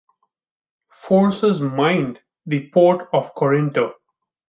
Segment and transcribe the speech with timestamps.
[1.03, 3.93] Forces mined the Port of Corinto.